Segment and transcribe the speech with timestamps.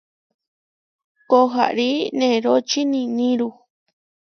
[1.29, 3.49] Koharí neróči niníru.